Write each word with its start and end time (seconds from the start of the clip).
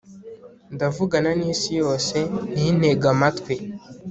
Ndavugana 0.75 1.29
nisi 1.39 1.69
yose 1.81 2.15
nintege 2.53 3.05
amatwi 3.13 3.55